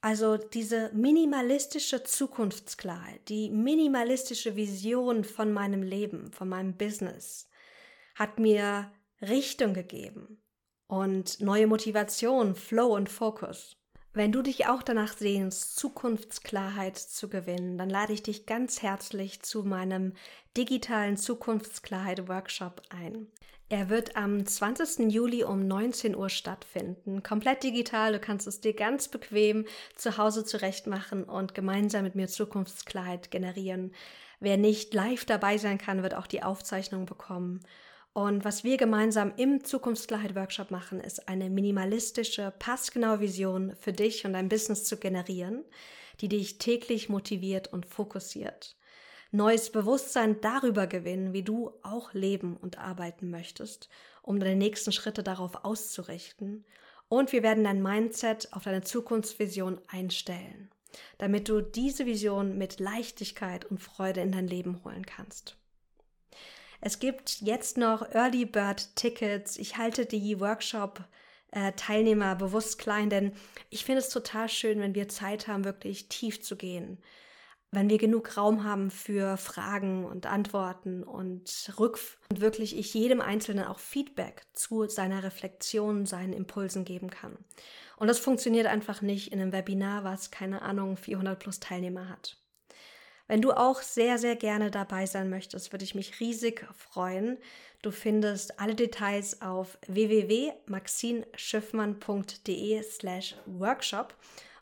Also 0.00 0.36
diese 0.36 0.90
minimalistische 0.94 2.02
Zukunftsklarheit, 2.02 3.28
die 3.28 3.50
minimalistische 3.50 4.56
Vision 4.56 5.22
von 5.22 5.52
meinem 5.52 5.84
Leben, 5.84 6.32
von 6.32 6.48
meinem 6.48 6.76
Business, 6.76 7.48
hat 8.16 8.40
mir 8.40 8.90
Richtung 9.20 9.74
gegeben 9.74 10.42
und 10.88 11.40
neue 11.40 11.68
Motivation, 11.68 12.56
Flow 12.56 12.96
und 12.96 13.08
Fokus. 13.08 13.76
Wenn 14.14 14.30
du 14.30 14.42
dich 14.42 14.66
auch 14.66 14.82
danach 14.82 15.16
sehnst, 15.16 15.76
Zukunftsklarheit 15.76 16.98
zu 16.98 17.30
gewinnen, 17.30 17.78
dann 17.78 17.88
lade 17.88 18.12
ich 18.12 18.22
dich 18.22 18.44
ganz 18.44 18.82
herzlich 18.82 19.40
zu 19.40 19.62
meinem 19.62 20.12
digitalen 20.54 21.16
Zukunftsklarheit-Workshop 21.16 22.82
ein. 22.90 23.28
Er 23.70 23.88
wird 23.88 24.16
am 24.16 24.44
20. 24.44 25.10
Juli 25.10 25.44
um 25.44 25.66
19 25.66 26.14
Uhr 26.14 26.28
stattfinden. 26.28 27.22
Komplett 27.22 27.62
digital. 27.62 28.12
Du 28.12 28.18
kannst 28.18 28.46
es 28.46 28.60
dir 28.60 28.74
ganz 28.74 29.08
bequem 29.08 29.64
zu 29.96 30.18
Hause 30.18 30.44
zurechtmachen 30.44 31.24
und 31.24 31.54
gemeinsam 31.54 32.02
mit 32.02 32.14
mir 32.14 32.28
Zukunftsklarheit 32.28 33.30
generieren. 33.30 33.94
Wer 34.40 34.58
nicht 34.58 34.92
live 34.92 35.24
dabei 35.24 35.56
sein 35.56 35.78
kann, 35.78 36.02
wird 36.02 36.14
auch 36.14 36.26
die 36.26 36.42
Aufzeichnung 36.42 37.06
bekommen. 37.06 37.60
Und 38.14 38.44
was 38.44 38.62
wir 38.62 38.76
gemeinsam 38.76 39.32
im 39.36 39.64
Zukunftsklarheit-Workshop 39.64 40.70
machen, 40.70 41.00
ist 41.00 41.28
eine 41.28 41.48
minimalistische, 41.48 42.52
passgenaue 42.58 43.20
Vision 43.20 43.74
für 43.80 43.92
dich 43.92 44.26
und 44.26 44.34
dein 44.34 44.50
Business 44.50 44.84
zu 44.84 44.98
generieren, 44.98 45.64
die 46.20 46.28
dich 46.28 46.58
täglich 46.58 47.08
motiviert 47.08 47.72
und 47.72 47.86
fokussiert 47.86 48.76
neues 49.32 49.70
Bewusstsein 49.70 50.40
darüber 50.40 50.86
gewinnen, 50.86 51.32
wie 51.32 51.42
du 51.42 51.72
auch 51.82 52.12
leben 52.12 52.56
und 52.56 52.78
arbeiten 52.78 53.30
möchtest, 53.30 53.88
um 54.20 54.38
deine 54.38 54.56
nächsten 54.56 54.92
Schritte 54.92 55.22
darauf 55.22 55.64
auszurichten. 55.64 56.64
Und 57.08 57.32
wir 57.32 57.42
werden 57.42 57.64
dein 57.64 57.82
Mindset 57.82 58.52
auf 58.52 58.64
deine 58.64 58.82
Zukunftsvision 58.82 59.80
einstellen, 59.88 60.70
damit 61.18 61.48
du 61.48 61.60
diese 61.60 62.06
Vision 62.06 62.58
mit 62.58 62.78
Leichtigkeit 62.78 63.64
und 63.64 63.78
Freude 63.78 64.20
in 64.20 64.32
dein 64.32 64.46
Leben 64.46 64.84
holen 64.84 65.04
kannst. 65.04 65.56
Es 66.82 66.98
gibt 66.98 67.40
jetzt 67.40 67.78
noch 67.78 68.12
Early 68.12 68.44
Bird 68.44 68.94
Tickets. 68.96 69.56
Ich 69.56 69.78
halte 69.78 70.04
die 70.04 70.38
Workshop 70.40 71.02
äh, 71.52 71.72
Teilnehmer 71.72 72.34
bewusst 72.34 72.78
klein, 72.78 73.08
denn 73.08 73.32
ich 73.70 73.86
finde 73.86 74.00
es 74.00 74.10
total 74.10 74.50
schön, 74.50 74.80
wenn 74.80 74.94
wir 74.94 75.08
Zeit 75.08 75.48
haben, 75.48 75.64
wirklich 75.64 76.10
tief 76.10 76.42
zu 76.42 76.56
gehen 76.56 76.98
wenn 77.72 77.88
wir 77.88 77.96
genug 77.96 78.36
Raum 78.36 78.64
haben 78.64 78.90
für 78.90 79.38
Fragen 79.38 80.04
und 80.04 80.26
Antworten 80.26 81.02
und 81.02 81.72
Rückf 81.78 82.18
und 82.30 82.42
wirklich 82.42 82.76
ich 82.76 82.92
jedem 82.92 83.22
Einzelnen 83.22 83.64
auch 83.64 83.78
Feedback 83.78 84.42
zu 84.52 84.86
seiner 84.88 85.22
Reflexion, 85.22 86.04
seinen 86.04 86.34
Impulsen 86.34 86.84
geben 86.84 87.08
kann. 87.08 87.38
Und 87.96 88.08
das 88.08 88.18
funktioniert 88.18 88.66
einfach 88.66 89.00
nicht 89.00 89.32
in 89.32 89.40
einem 89.40 89.52
Webinar, 89.52 90.04
was 90.04 90.30
keine 90.30 90.60
Ahnung 90.60 90.98
400 90.98 91.38
plus 91.38 91.60
Teilnehmer 91.60 92.10
hat. 92.10 92.36
Wenn 93.32 93.40
du 93.40 93.52
auch 93.52 93.80
sehr, 93.80 94.18
sehr 94.18 94.36
gerne 94.36 94.70
dabei 94.70 95.06
sein 95.06 95.30
möchtest, 95.30 95.72
würde 95.72 95.86
ich 95.86 95.94
mich 95.94 96.20
riesig 96.20 96.66
freuen. 96.76 97.38
Du 97.80 97.90
findest 97.90 98.60
alle 98.60 98.74
Details 98.74 99.40
auf 99.40 99.78
www.maxinschiffmann.de 99.86 102.82
slash 102.82 103.36
workshop 103.46 104.14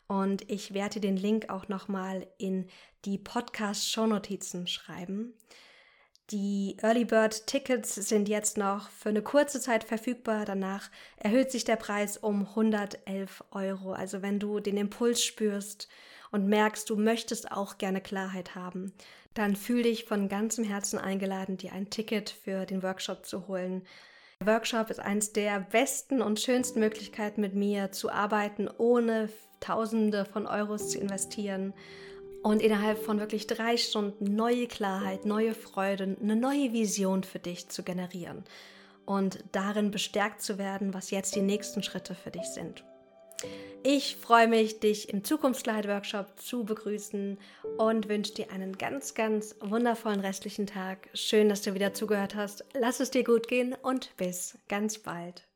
und 0.07 0.49
ich 0.49 0.73
werde 0.73 1.01
den 1.01 1.17
Link 1.17 1.49
auch 1.49 1.67
nochmal 1.67 2.25
in 2.37 2.69
die 3.03 3.17
Podcast-Shownotizen 3.17 4.67
schreiben. 4.67 5.33
Die 6.29 6.77
Early 6.81 7.03
Bird 7.03 7.47
Tickets 7.47 7.95
sind 7.95 8.29
jetzt 8.29 8.57
noch 8.57 8.89
für 8.89 9.09
eine 9.09 9.21
kurze 9.21 9.59
Zeit 9.59 9.83
verfügbar. 9.83 10.45
Danach 10.45 10.89
erhöht 11.17 11.51
sich 11.51 11.65
der 11.65 11.75
Preis 11.75 12.15
um 12.15 12.47
111 12.47 13.43
Euro. 13.51 13.91
Also 13.91 14.21
wenn 14.21 14.39
du 14.39 14.61
den 14.61 14.77
Impuls 14.77 15.21
spürst 15.21 15.89
und 16.31 16.47
merkst, 16.47 16.89
du 16.89 16.95
möchtest 16.95 17.51
auch 17.51 17.77
gerne 17.77 18.01
Klarheit 18.01 18.55
haben, 18.55 18.93
dann 19.33 19.55
fühl 19.55 19.83
dich 19.83 20.05
von 20.05 20.29
ganzem 20.29 20.63
Herzen 20.63 20.99
eingeladen, 20.99 21.57
dir 21.57 21.73
ein 21.73 21.89
Ticket 21.89 22.29
für 22.29 22.65
den 22.65 22.83
Workshop 22.83 23.25
zu 23.25 23.47
holen. 23.47 23.83
Der 24.39 24.47
Workshop 24.47 24.89
ist 24.89 24.99
eines 24.99 25.33
der 25.33 25.59
besten 25.59 26.21
und 26.21 26.39
schönsten 26.39 26.79
Möglichkeiten, 26.79 27.41
mit 27.41 27.53
mir 27.53 27.91
zu 27.91 28.09
arbeiten, 28.11 28.69
ohne 28.77 29.29
Tausende 29.59 30.25
von 30.25 30.47
Euros 30.47 30.89
zu 30.89 30.97
investieren 30.97 31.73
und 32.41 32.61
innerhalb 32.61 32.97
von 32.97 33.19
wirklich 33.19 33.45
drei 33.45 33.77
Stunden 33.77 34.35
neue 34.35 34.67
Klarheit, 34.67 35.25
neue 35.25 35.53
Freude, 35.53 36.17
eine 36.19 36.35
neue 36.35 36.73
Vision 36.73 37.23
für 37.23 37.39
dich 37.39 37.69
zu 37.69 37.83
generieren 37.83 38.43
und 39.05 39.43
darin 39.51 39.91
bestärkt 39.91 40.41
zu 40.41 40.57
werden, 40.57 40.93
was 40.93 41.11
jetzt 41.11 41.35
die 41.35 41.41
nächsten 41.41 41.83
Schritte 41.83 42.15
für 42.15 42.31
dich 42.31 42.45
sind. 42.45 42.83
Ich 43.83 44.15
freue 44.15 44.47
mich, 44.47 44.79
dich 44.79 45.09
im 45.09 45.23
Zukunftskleid-Workshop 45.23 46.39
zu 46.39 46.63
begrüßen 46.63 47.39
und 47.77 48.09
wünsche 48.09 48.33
dir 48.35 48.51
einen 48.51 48.77
ganz, 48.77 49.15
ganz 49.15 49.55
wundervollen 49.59 50.19
restlichen 50.19 50.67
Tag. 50.67 51.09
Schön, 51.15 51.49
dass 51.49 51.63
du 51.63 51.73
wieder 51.73 51.93
zugehört 51.93 52.35
hast. 52.35 52.63
Lass 52.73 52.99
es 52.99 53.09
dir 53.09 53.23
gut 53.23 53.47
gehen 53.47 53.75
und 53.81 54.15
bis 54.17 54.59
ganz 54.67 54.99
bald. 54.99 55.50